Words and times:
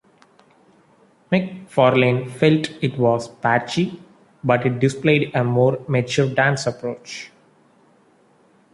McFarlane 1.31 2.27
felt 2.31 2.71
it 2.83 2.97
was 2.97 3.27
"patchy, 3.27 4.01
but 4.43 4.65
it 4.65 4.79
displayed 4.79 5.29
a 5.35 5.43
more 5.43 5.77
mature 5.87 6.27
dance 6.27 6.65
approach". 6.65 7.29